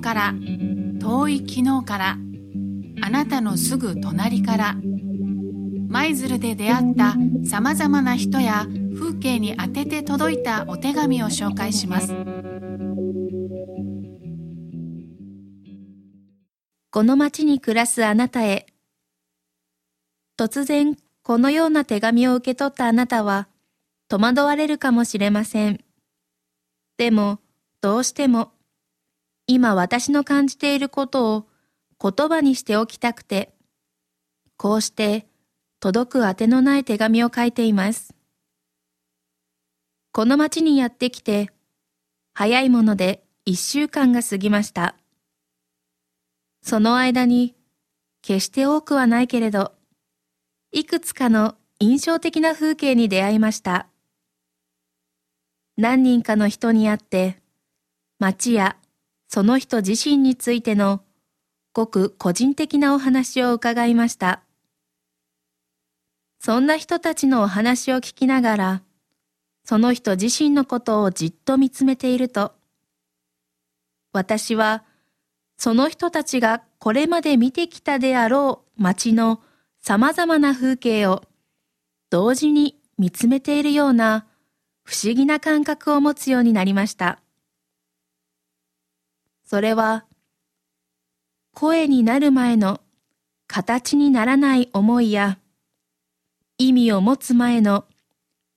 [0.00, 0.34] から
[1.00, 2.18] 遠い昨日から
[3.02, 4.76] あなたのすぐ隣から
[5.88, 7.14] 舞鶴で出会った
[7.48, 8.66] さまざまな人や
[8.98, 12.14] 風景に当てて届いたお手紙を紹介します。
[16.90, 18.66] この町に暮らすあなたへ
[20.38, 23.48] 突然このような手紙を受け取ったあなたは
[24.08, 25.80] 戸惑われるかもしれません。
[26.96, 27.38] でも
[27.82, 28.52] どうしても
[29.46, 31.46] 今私の感じていることを
[32.00, 33.52] 言葉にしておきたくて
[34.56, 35.26] こうして
[35.80, 38.16] 届くあてのない手紙を書いています
[40.16, 41.50] この町にやってきて、
[42.32, 44.96] 早いもので一週間が過ぎました。
[46.62, 47.54] その間に、
[48.22, 49.74] 決して多くはないけれど、
[50.72, 53.88] いくつかの印象的な風景に出会いました。
[55.76, 57.36] 何人かの人に会って、
[58.18, 58.78] 町や
[59.28, 61.02] その人自身についての
[61.72, 64.42] ごく個人的なお話を伺いました。
[66.40, 68.82] そんな人たちのお話を聞きながら、
[69.64, 72.52] その人自身のことをじっと見つめていると、
[74.12, 74.84] 私は
[75.58, 79.40] その人たちがこれまで見てきたであろう街の
[79.82, 81.22] 様々な風景を
[82.10, 84.26] 同時に見つめているような
[84.84, 87.20] 不思議な感覚を持つようになりました。
[89.46, 90.04] それは
[91.54, 92.80] 声になる前の
[93.46, 95.38] 形にならない思いや
[96.58, 97.84] 意味を持つ前の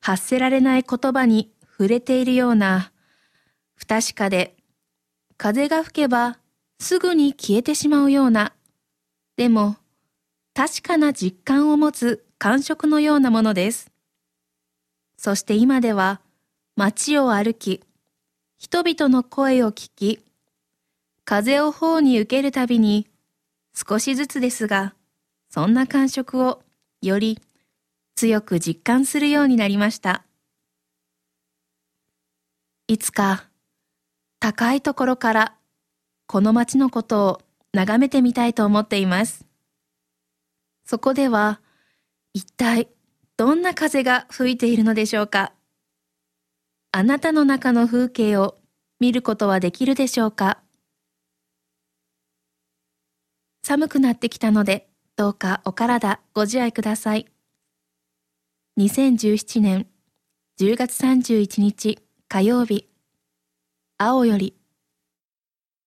[0.00, 2.92] 発せられない言葉に触れているような、
[3.74, 4.56] 不確かで、
[5.36, 6.38] 風が吹けば
[6.78, 8.52] すぐに消えてしまうような、
[9.36, 9.76] でも
[10.54, 13.90] 確かな実感を持つ感触のようなものです。
[15.16, 16.20] そして今では
[16.76, 17.82] 街を歩き、
[18.56, 20.24] 人々の声を聞き、
[21.24, 23.08] 風を頬に受けるたびに
[23.74, 24.94] 少しずつですが、
[25.48, 26.62] そんな感触を
[27.02, 27.40] より
[28.16, 30.24] 強く実感するようになりました。
[32.88, 33.48] いつか
[34.40, 35.54] 高いところから
[36.26, 37.40] この街のことを
[37.72, 39.46] 眺めてみたいと思っています。
[40.84, 41.60] そこでは
[42.34, 42.88] 一体
[43.36, 45.52] どんな風が吹いているのでしょうか
[46.92, 48.56] あなたの中の風景を
[48.98, 50.58] 見ることはできるでしょうか
[53.62, 57.26] 寒くなってきたのでどうかお体ご自愛ください。
[58.78, 59.86] 2017年
[60.58, 62.88] 10月31日火曜日
[63.98, 64.54] 青より